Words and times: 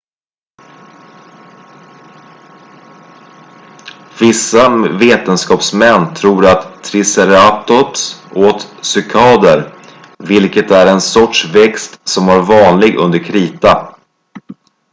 vissa 4.21 4.69
vetenskapsmän 4.99 6.13
tror 6.13 6.45
att 6.45 6.83
triceratops 6.83 8.23
åt 8.35 8.71
cykader 8.81 9.73
vilket 10.19 10.71
är 10.71 10.87
en 10.87 11.01
sorts 11.01 11.55
växt 11.55 12.07
som 12.07 12.25
var 12.27 12.41
vanlig 12.43 12.95
under 12.95 13.19
krita 13.19 13.97